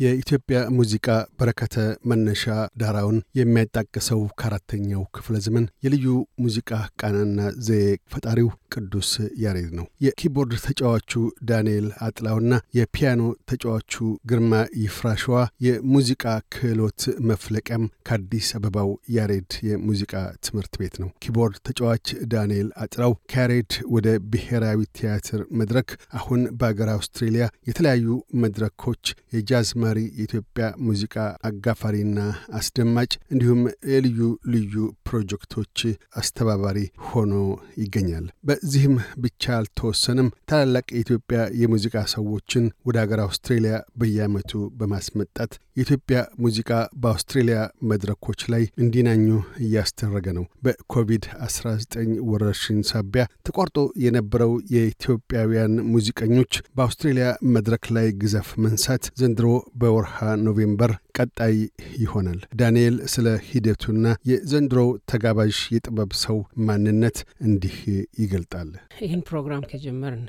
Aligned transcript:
የኢትዮጵያ 0.00 0.58
ሙዚቃ 0.76 1.06
በረከተ 1.38 1.74
መነሻ 2.10 2.44
ዳራውን 2.80 3.18
የሚያጣቅሰው 3.38 4.20
ከአራተኛው 4.40 5.02
ክፍለ 5.16 5.34
ዘመን 5.44 5.66
የልዩ 5.84 6.06
ሙዚቃ 6.40 6.70
ቃናና 7.00 7.38
ዘዬ 7.66 7.84
ፈጣሪው 8.12 8.48
ቅዱስ 8.74 9.10
ያሬድ 9.42 9.68
ነው። 9.78 9.86
የኪቦርድ 10.04 10.52
ተጫዋቹ 10.64 11.12
ዳንኤል 11.50 11.86
አጥላውና 12.06 12.50
የፒያኖ 12.78 13.22
ተጫዋቹ 13.50 13.92
ግርማ 14.30 14.52
ይፍራሸዋ 14.82 15.36
የሙዚቃ 15.66 16.24
ክህሎት 16.54 17.00
መፍለቂያም 17.28 17.84
ከአዲስ 18.08 18.48
አበባው 18.58 18.90
ያሬድ 19.16 19.50
የሙዚቃ 19.68 20.12
ትምህርት 20.46 20.74
ቤት 20.80 20.96
ነው። 21.02 21.10
ኪቦርድ 21.24 21.56
ተጫዋች 21.68 22.06
ዳንኤል 22.32 22.68
አጥላው 22.84 23.14
ከያሬድ 23.32 23.72
ወደ 23.94 24.08
ብሔራዊ 24.32 24.80
ቲያትር 24.98 25.40
መድረክ 25.60 25.88
አሁን 26.18 26.42
በአገር 26.58 26.90
አውስትሬሊያ 26.94 27.44
የተለያዩ 27.68 28.08
መድረኮች 28.44 29.04
የጃዝማሪ 29.34 29.98
የኢትዮጵያ 30.14 30.42
ሙዚቃ 30.86 31.14
አጋፋሪና 31.48 32.18
አስደማጭ 32.58 33.10
እንዲሁም 33.32 33.62
የልዩ 33.92 34.20
ልዩ 34.54 34.74
ፕሮጀክቶች 35.08 35.78
አስተባባሪ 36.16 36.78
ሆኖ 37.08 37.32
ይገኛል። 37.80 38.26
በዚህም 38.48 38.94
ብቻ 39.24 39.44
አልተወሰንም። 39.58 40.28
ታላላቅ 40.50 40.86
የኢትዮጵያ 40.94 41.22
የሙዚቃ 41.60 41.96
ሰዎችን 42.14 42.64
ወደ 42.86 42.96
አገር 43.04 43.20
አውስትሬሊያ 43.24 43.74
በየዓመቱ 43.96 44.50
በማስመጣት 44.78 45.52
የኢትዮጵያ 45.76 46.16
ሙዚቃ 46.40 46.70
በአውስትሬሊያ 47.02 47.58
መድረኮች 47.90 48.40
ላይ 48.52 48.64
እንዲናኙ 48.82 49.24
እያስደረገ 49.64 50.26
ነው። 50.36 50.44
በኮቪድ-19 50.64 51.96
ወረርሽኝ 52.28 52.78
ሳቢያ 52.90 53.24
ተቋርጦ 53.46 53.78
የነበረው 54.04 54.52
የኢትዮጵያውያን 54.74 55.74
ሙዚቀኞች 55.92 56.52
በአውስትሬሊያ 56.76 57.26
መድረክ 57.54 57.84
ላይ 57.96 58.06
ግዘፍ 58.22 58.48
መንሳት 58.64 59.04
ዘንድሮ 59.20 59.48
በወርሃ 59.74 60.16
ኖቬምበር 60.44 60.92
ቀጣይ 61.18 61.56
ይሆናል። 61.98 62.40
ዳንኤል 62.56 62.96
ስለ 63.14 63.26
ሂደቱና 63.48 64.06
የዘንድሮው 64.30 64.90
ተጋባዥ 65.12 65.54
የጥበብ 65.74 66.12
ሰው 66.22 66.38
ማንነት 66.66 67.18
እንዲህ 67.46 67.76
ይገልጣል። 68.20 68.70
ይህን 69.02 69.22
ፕሮግራም 69.28 69.66
ከጀመርን 69.70 70.24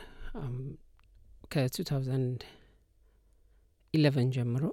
ከ2011 1.53 2.45
ጀምሮ 4.35 4.63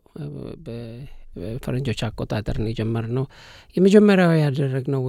በፈረንጆች 0.65 2.01
አቆጣጠር 2.07 2.57
ነው 2.63 2.69
የጀመርነው። 2.71 3.25
የመጀመሪያው 3.77 4.33
ያደረግነው 4.41 5.03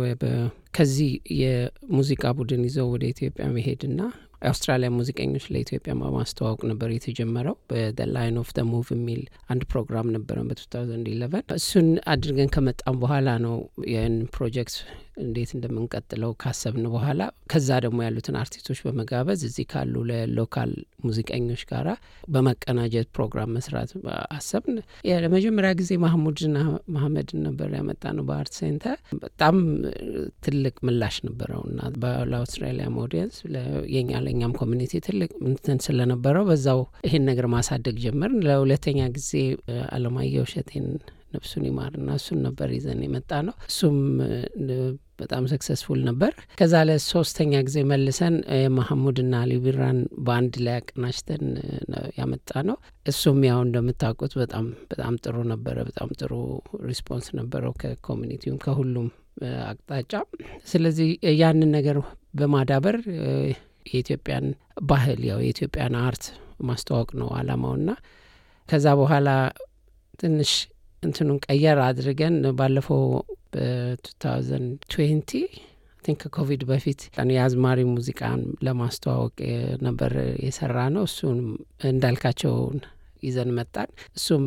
ከዚህ 0.78 1.09
የሙዚቃ 1.39 2.34
ቡድን 2.38 2.61
ይዘው 2.67 2.88
ወደ 2.94 3.03
ኢትዮጵያ 3.14 3.47
መሄድና 3.56 4.00
የአውስትራሊያ 4.44 4.89
ሙዚቀኞች 4.95 5.45
ለኢትዮጵያ 5.53 5.94
በማስተዋወቅ 5.99 6.61
ነበር 6.72 6.89
የተጀመረው። 6.94 7.55
በ 7.69 7.85
the 7.85 8.07
Lion 8.16 8.38
of 8.41 8.49
the 8.57 8.66
Move 8.69 8.88
የሚል 8.95 9.22
አንድ 9.50 9.63
ፕሮግራም 9.72 10.09
ነበረን 10.16 10.50
በ2011 10.50 11.53
እሱን 11.58 11.88
አድርገን 12.13 12.52
ከመጣም 12.55 13.00
በኋላ 13.03 13.30
ነው 13.45 13.55
ይህን 13.88 14.17
ፕሮጀክት 14.35 14.75
እንዴት 15.17 15.52
እንደምንቀጥለው 15.56 16.31
ካሰብን 16.42 16.86
በኋላ 16.94 17.22
ከዛ 17.52 17.69
ደግሞ 17.86 18.00
ያሉትን 18.06 18.38
አርቲስቶች 18.39 18.80
በመጋበዝ 18.86 19.42
እዚህ 19.47 19.66
ካሉ 19.72 19.95
ለ 20.09 20.27
local 20.27 20.71
ሙዚቀኞች 21.06 21.61
ጋራ 21.69 21.89
በመቀናጀት 22.33 23.08
ፕሮግራም 23.16 23.52
መስራት 23.56 23.91
አሰብን። 24.36 24.78
ለመጀመሪያ 25.23 25.72
ጊዜ 25.80 25.91
ማህሙድ 26.03 26.57
አህመድን 26.95 27.41
ነበር 27.47 27.69
ያመጣነው 27.77 28.03
በ 28.17 28.25
Art 28.29 28.53
Centre። 28.59 28.97
በጣም 29.23 29.56
ትልቅ 30.46 30.75
ምላሽ 30.88 31.18
ነበረው 31.28 31.63
እና 31.69 31.79
ለአውስትራሊያም 32.31 33.00
audience 33.03 33.38
የኛ 33.96 34.22
ለእኛም 34.25 34.56
community 34.61 34.94
ትልቅ 35.07 35.31
እንትን 35.47 35.79
ስለነበረው 35.88 36.46
በዛው 36.50 36.79
ይሄን 37.07 37.25
ነገር 37.31 37.47
ማሳደግ 37.53 37.97
ጀመርን። 38.06 38.40
ለሁለተኛ 38.47 39.02
ጊዜ 39.18 39.31
አለማየሁ 39.94 40.46
እሸቴን 40.47 40.88
ነፍሱን 41.34 41.63
ይማርና 41.68 42.09
እሱን 42.19 42.40
ነበር 42.46 42.69
ይዘን 42.75 43.00
የመጣነው። 43.06 43.56
እሱም 43.69 43.96
በጣም 45.19 45.44
successful 45.51 46.00
ነበር። 46.07 46.31
ከዛ 46.59 46.74
ለሶስተኛ 46.90 47.62
ጊዜ 47.68 47.78
መልሰን 47.90 48.35
የማሐሙድና 48.57 49.34
አሊ 49.41 49.53
በአንድ 50.25 50.56
ላይ 50.66 50.75
አቀናጅተን 50.79 51.44
ያመጣነው። 52.17 52.78
እሱም 53.06 53.40
ያው 53.47 53.59
እንደምታውቁት 53.66 54.34
በጣም 54.41 54.66
በጣም 54.91 55.16
ጥሩ 55.23 55.35
ነበረ። 55.52 55.78
በጣም 55.90 56.09
ጥሩ 56.19 56.31
response 56.85 57.28
ነበረው 57.40 57.73
ከ 57.84 57.94
community 57.94 58.39
ውም 58.39 58.59
ከሁሉም 58.66 59.09
አቅጣጫ። 59.68 60.13
ስለዚህ 60.66 61.09
ያንን 61.40 61.72
ነገር 61.78 61.97
በማዳበር 62.34 62.97
የኢትዮጵያን 63.88 64.46
ባህል 64.85 65.22
ያው 65.29 65.40
የኢትዮጵያን 65.44 65.96
art 66.03 66.25
ማስተዋወቅ 66.63 67.09
ነው 67.22 67.29
አላማውና 67.40 67.90
ከዛ 68.69 68.88
በኋላ 69.00 69.29
ትንሽ 70.19 70.52
እንትኑን 71.03 71.40
ቀየር 71.46 71.79
አድርገን 71.85 72.35
ባለፈው 72.59 73.02
በ2020 73.53 75.44
think 76.03 76.22
ከኮቪድ 76.25 76.64
በፊት 76.69 77.02
የአዝማሪ 77.34 77.80
ሙዚቃን 77.91 78.41
ለማስተዋወቅ 78.68 79.36
ነበር 79.86 80.14
የሰራነው። 80.45 81.03
እሱም 81.09 81.40
እንዳልካቸውን 81.90 82.80
ይዘን 83.24 83.52
መጣን። 83.58 83.90
እሱም 84.18 84.46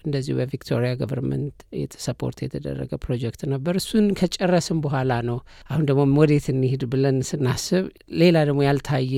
እንደዚሁ 0.00 0.32
በቪክቶሪያ 0.38 0.90
government 1.00 1.56
የተ 1.80 2.01
support 2.01 2.38
የተደረገ 2.44 2.92
ፕሮጀክት 3.04 3.42
ነበር። 3.52 3.74
እሱን 3.80 4.06
ከጨረስን 4.20 4.80
በኋላ 4.84 5.12
ነው 5.30 5.38
አሁን 5.70 5.86
ደግሞ 5.90 6.18
ወዴት 6.20 6.48
እንሂድ 6.54 6.84
ብለን 6.92 7.18
ስናስብ 7.30 7.86
ሌላ 8.22 8.36
ደግሞ 8.48 8.60
ያልታየ 8.68 9.16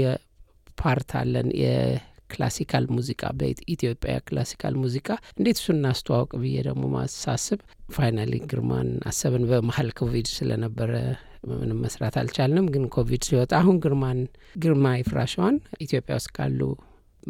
part 0.78 1.11
አለን 1.21 1.49
classical 2.33 2.84
ሙዚቃ 2.97 3.22
በኢትዮጵያ 3.38 4.15
classical 4.28 4.75
ሙዚቃ 4.82 5.09
እንዴት 5.37 5.59
እሱን 5.61 5.69
እናስተዋውቅ 5.75 6.31
ብዬ 6.43 6.56
ደግሞ 6.69 6.84
ሳስብ 6.95 7.61
finally 7.95 8.34
ግርማን 8.50 8.91
አሰብን። 9.10 9.44
በመሀል 9.50 9.91
ኮቪድ 9.98 10.28
ስለነበረ 10.37 10.93
ምንም 11.53 11.78
መስራት 11.84 12.16
አልቻልንም። 12.20 12.66
ግን 12.75 12.84
ኮቪድ 12.97 13.22
ሲወጣ 13.28 13.53
አሁን 13.60 13.78
ግርማን 13.84 14.19
ግርማ 14.56 14.94
ይፍራሸዋን 14.98 15.56
ኢትዮጵያ 15.87 16.16
ውስጥ 16.19 16.31
ካሉ 16.37 16.60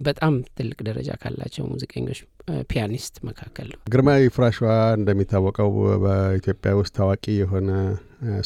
በጣም 0.00 0.34
ትልቅ 0.58 0.78
ደረጃ 0.88 1.10
ካላቸው 1.22 1.64
ሙዚቀኞች 1.70 2.20
pianist 2.70 3.14
መካከል 3.28 3.68
ነው። 3.72 3.80
ግርማ 3.92 4.08
ይፍራሸዋ 4.20 4.70
እንደሚታወቀው 4.98 5.70
በኢትዮጵያ 6.04 6.72
ውስጥ 6.80 6.94
ታዋቂ 6.98 7.24
የሆነ 7.38 7.68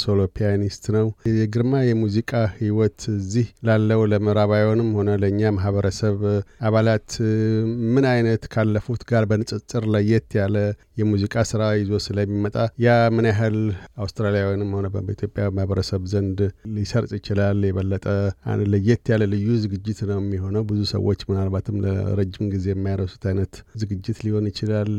solo 0.03 0.21
pianist 0.37 0.85
ነው። 0.95 1.07
የግርማ 1.33 1.73
የሙዚቃ 1.87 2.31
ሕይወት 2.55 3.01
እዚህ 3.15 3.47
ላለው 3.69 4.01
ለምዕራባውያንም 4.13 4.89
ሆነ 4.99 5.11
ለእኛ 5.23 5.51
ማህበረሰብ 5.57 6.17
አባላት 6.69 7.09
ምን 7.95 8.07
አይነት 8.13 8.43
ካለፉት 8.55 9.03
ጋር 9.11 9.25
በንጽጽር 9.31 9.85
ለየት 9.95 10.29
ያለ 10.41 10.57
የሙዚቃ 11.01 11.45
ስራ 11.51 11.63
ይዞ 11.81 11.93
ስለሚመጣ 12.07 12.57
ያ 12.85 12.95
ምን 13.17 13.29
ያህል 13.31 13.59
አውስትራሊያውያንም 14.03 14.73
ሆነ 14.77 14.87
በኢትዮጵያ 14.97 15.45
ማህበረሰብ 15.57 16.03
ዘንድ 16.13 16.39
ሊሰርጽ 16.77 17.13
ይችላል? 17.19 17.61
የበለጠ 17.69 18.07
ለየት 18.73 19.05
ያለ 19.13 19.23
ልዩ 19.33 19.49
ዝግጅት 19.63 20.01
ነው 20.09 20.19
የሚሆነው። 20.23 20.65
ብዙ 20.71 20.81
ሰዎች 20.93 21.21
ምናልባትም 21.29 21.77
ለረጅም 21.85 22.47
ጊዜ 22.55 22.67
የማይረሱት 22.75 23.25
አይነት 23.31 23.55
ዝግጅት 23.87 24.19
ሊሆን 24.27 24.47
ይችላል። 24.51 24.93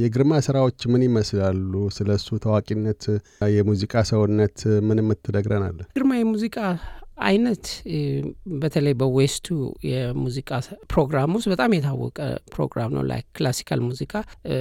የግርማ 0.00 0.40
ስራዎች 0.46 0.80
ምን 0.92 1.04
ይመስላሉ? 1.06 1.72
ስለ 1.96 2.10
እሱ 2.18 2.38
ታዋቂነት 2.44 3.02
የሙዚቃ 3.54 4.04
ሰውነት 4.10 4.58
ምን 4.88 5.00
የምትነግረን 5.02 5.64
አለ? 5.68 5.78
ግርማ 5.96 6.12
የሙዚቃ 6.18 6.58
አይነት 7.16 7.66
በተለይ 8.60 8.94
በ 9.00 9.11
West 9.11 9.34
ኡ 9.34 9.46
የሙዚቃ 9.88 10.50
ፕሮግራም 10.90 11.30
ውስጥ 11.36 11.48
በጣም 11.52 11.74
የታወቀ 11.76 12.18
ፕሮግራም 12.54 12.90
ነው። 12.96 13.04
like 13.10 13.20
classical 13.36 13.80
ሙዚቃ 13.86 14.12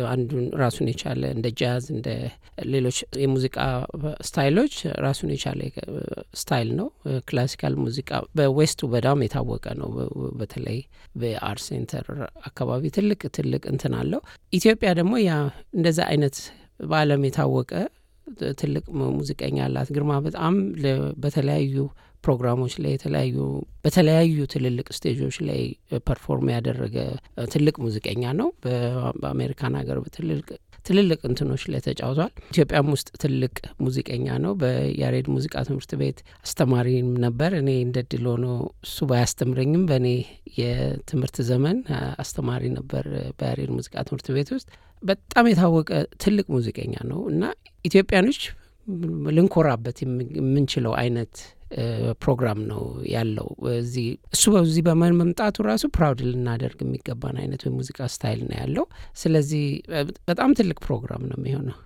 አንዱን 0.10 0.46
ራሱን 0.62 0.90
የቻለ 0.92 1.24
እንደ 1.36 1.48
ጃዝ 1.60 1.86
እንደ 1.96 2.08
ሌሎች 2.68 2.98
የሙዚቃ 3.24 3.58
style 4.28 4.54
ኦች 4.54 4.76
ራሱን 5.06 5.32
የቻለ 5.36 5.62
style 6.42 6.72
ነው። 6.80 6.88
classical 7.30 7.76
ሙዚቃ 7.84 8.10
በ 8.38 8.51
West 8.51 8.77
ኡ 8.77 8.90
በጣም 8.96 9.26
የታወቀ 9.26 9.66
ነው። 9.82 9.92
በተለይ 10.40 10.80
በ 11.16 11.35
Art 11.35 11.64
Centre 11.68 12.08
አካባቢ 12.46 12.86
ትልቅ 12.98 13.22
ትልቅ 13.38 13.64
እንትን 13.74 13.96
አለው። 14.00 14.22
ኢትዮጵያ 14.54 14.90
ደግሞ 15.00 15.14
ያ 15.24 15.34
እንደዛ 15.74 16.00
አይነት 16.12 16.38
በዓለም 16.86 17.22
የታወቀ 17.26 17.72
ትልቅ 18.60 18.84
ሙዚቀኛ 19.14 19.58
አላት። 19.66 19.90
ግርማ 19.96 20.14
በጣም 20.26 20.54
በተለያዩ 21.24 21.76
ፕሮግራሞች 22.26 22.74
ላይ 22.84 22.92
የተለያዩ 22.94 23.38
በተለያዩ 23.86 24.46
ትልልቅ 24.54 24.88
stage 24.98 25.19
ኦች 25.19 25.36
ላይ 25.48 25.62
perform 26.08 26.48
ያደረገ 26.54 26.96
ትልቅ 27.50 27.76
ሙዚቀኛ 27.84 28.24
ነው። 28.40 28.48
በአሜሪካን 29.22 29.76
ሀገር 29.80 30.00
በትልልቅ 30.06 30.48
ትልልቅ 30.86 31.20
እንትኖች 31.28 31.64
ላይ 31.72 31.80
ተጫውቷል። 31.86 32.32
ኢትዮጵያም 32.52 32.90
ውስጥ 32.94 33.08
ትልቅ 33.22 33.54
ሙዚቀኛ 33.82 34.28
ነው። 34.44 34.52
በያሬድ 34.62 35.28
ሙዚቃ 35.36 35.64
ትምህርት 35.68 35.92
ቤት 36.02 36.18
አስተማሪም 36.46 37.10
ነበር። 37.24 37.52
እኔ 37.62 37.70
እንደ 37.86 38.04
እድል 38.12 38.26
ሆኖ 38.32 38.46
እሱ 38.86 39.08
ባያስተምረኝም 39.12 39.86
በእኔ 39.90 40.08
የትምህርት 40.60 41.40
ዘመን 41.50 41.80
አስተማሪ 42.24 42.64
ነበር 42.78 43.08
በያሬድ 43.40 43.72
ሙዚቃ 43.78 43.96
ትምህርት 44.10 44.30
ቤት 44.38 44.52
ውስጥ 44.56 44.70
በጣም 45.04 45.48
የታወቀ 45.50 45.90
ትልቅ 46.24 46.46
ሙዚቀኛ 46.54 46.94
ነው 47.10 47.20
እና 47.32 47.44
ኢትዮጵያኖች 47.86 48.40
ልንኮራበት 49.30 49.98
የምንችለው 50.04 50.94
አይነት 51.00 51.34
ፕሮግራም 52.22 52.60
ነው 52.66 52.82
ያለው። 53.08 53.48
እዚህ 53.76 54.06
እሱ 54.34 54.44
በዚህ 54.56 54.84
በመምጣቱ 54.88 55.64
ራሱ 55.64 55.86
proud 55.98 56.22
ልናደርግ 56.30 56.80
የሚገባን 56.86 57.38
አይነት 57.42 57.64
የሙዚቃ 57.66 58.00
style 58.14 58.42
ነው 58.44 58.56
ያለው። 58.62 58.86
ስለዚህ 59.16 59.66
በጣም 60.28 60.54
ትልቅ 60.54 60.78
ፕሮግራም 60.86 61.26
ነው 61.32 61.38
የሚሆነው። 61.40 61.78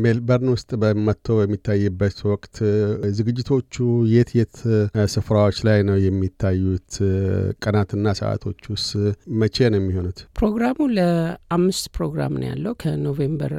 ሜልበርን 0.00 0.48
ውስጥ 0.52 0.70
በመጥቶ 0.82 1.36
በሚታይበት 1.38 2.18
ወቅት 2.30 2.56
ዝግጅቶቹ 3.18 3.74
የት 4.12 4.30
የት 4.38 4.56
ስፍራዎች 5.14 5.58
ላይ 5.68 5.78
ነው 5.88 5.96
የሚታዩት? 6.04 6.90
ቀናትና 7.62 8.06
ሰዓቶች 8.20 8.60
ውስጥ 8.74 8.90
መቼ 9.40 9.56
ነው 9.72 9.80
የሚሆኑት? 9.80 10.18
ፕሮግራሙ 10.40 10.78
ለአምስት 10.98 11.86
ፕሮግራም 11.96 12.34
ነው 12.40 12.48
ያለው። 12.50 12.74
ከ 12.82 12.96
November 12.96 13.54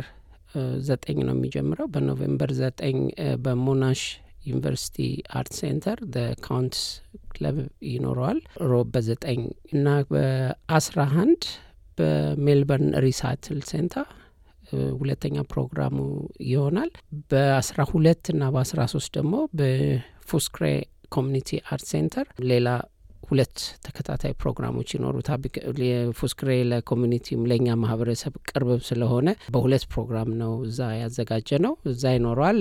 ዘጠኝ 0.87 1.19
ነው 1.27 1.35
የሚጀምረው። 1.37 1.89
በ 1.93 2.05
November 2.05 2.51
ዘጠኝ 2.61 2.97
በ 3.43 3.58
Monash 3.58 4.01
University 4.49 4.97
Art 5.39 5.53
Centre 5.59 5.99
Count's 6.45 6.83
Club 7.31 7.57
ይኖረዋል። 7.89 8.39
ሮብ 8.69 8.87
በዘጠኝ 8.93 9.41
እና 9.73 9.87
በአስራ 10.11 10.99
አንድ 11.23 11.43
በ 11.97 12.14
Melbourne 12.14 12.91
Recital 13.05 13.59
Centre 13.69 14.07
ሁለተኛ 14.99 15.37
ፕሮግራሙ 15.51 15.95
ይሆናል። 16.49 16.91
በአስራ 17.31 17.79
ሁለት 17.91 18.23
እና 18.33 18.43
በአስራ 18.55 18.81
ሶስት 18.93 19.11
ደግሞ 19.17 19.35
በ 19.59 19.79
Footscray 19.79 20.65
Community 21.11 21.59
Art 21.71 21.85
Centre 21.91 22.27
ሌላ 22.49 22.67
ሁለት 23.23 23.55
ተከታታይ 23.85 24.33
ፕሮግራሞች 24.41 24.89
ይኖሩታል። 24.95 25.41
የ 25.85 25.97
Footscray 25.97 26.49
ለ 26.69 26.80
community 26.80 27.30
ም 27.30 27.41
ለእኛ 27.49 27.75
ማህበረሰብ 27.81 28.33
ቅርብ 28.49 28.69
ስለሆነ 28.87 29.27
በሁለት 29.55 29.83
ፕሮግራም 29.91 30.29
ነው 30.41 30.53
እዛ 30.67 30.89
ያዘጋጀነው። 31.01 31.73
እዛ 31.91 32.13
ይኖረዋል። 32.15 32.59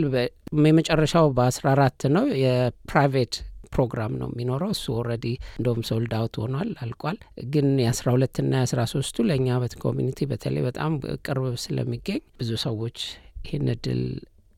የመጨረሻው 0.66 1.28
በአስራ 1.38 1.66
አራት 1.74 2.02
ነው 2.16 2.26
የ 2.42 2.63
private 2.63 3.36
ፕሮግራም 3.72 4.12
ነው 4.20 4.28
የሚኖረው። 4.32 4.70
እሱ 4.74 4.84
already 4.98 5.26
እንደውም 5.58 5.82
sold 5.88 6.12
out 6.18 6.36
ሆኗል፣ 6.42 6.70
አልቋል። 6.82 7.18
ግን 7.52 7.68
የአስራ 7.82 8.06
ሁለትና 8.14 8.52
የአስራ 8.58 8.82
ሶስቱ 8.92 9.26
ለእኛ 9.28 9.58
በ 9.62 9.76
community 9.84 10.28
በተለይ 10.30 10.64
በጣም 10.68 10.92
ቅርብ 11.26 11.46
ስለሚገኝ 11.64 12.20
ብዙ 12.40 12.50
ሰዎች 12.66 12.98
ይህን 13.44 13.68
እድል 13.74 14.02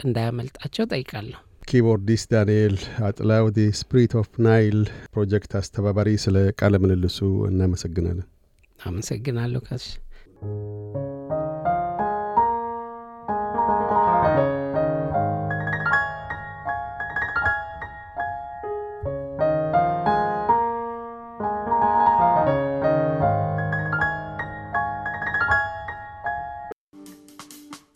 እንዳያመልጣቸው 0.01 0.85
እጠይቃለሁ። 0.93 1.39
keyboardist 1.69 2.29
ዳንኤል 2.33 2.77
አጥላው 3.07 3.47
The 3.57 3.67
Spirit 3.81 4.13
of 4.21 4.31
Nile 4.47 4.79
Project 5.13 5.53
አስተባባሪ፣ 5.59 6.11
ስለ 6.25 6.37
ቃለ 6.61 6.75
ምልልሱ 6.83 7.19
እናመሰግናለን። 7.51 8.29
አመሰግናለሁ 8.87 9.61
ካሽ 9.67 9.87